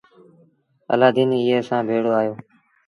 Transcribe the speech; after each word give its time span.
الآدين 0.93 1.29
ايئي 1.39 1.57
سآݩ 1.67 1.85
ڀيڙو 1.87 2.11
آيو۔ 2.19 2.33